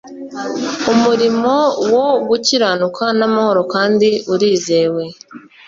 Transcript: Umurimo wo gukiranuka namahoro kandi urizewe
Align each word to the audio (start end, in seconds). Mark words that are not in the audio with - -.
Umurimo 0.91 1.53
wo 1.93 2.07
gukiranuka 2.27 3.03
namahoro 3.17 3.61
kandi 3.73 4.07
urizewe 4.33 5.03